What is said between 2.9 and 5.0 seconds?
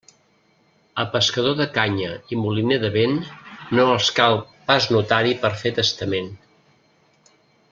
vent no els cal pas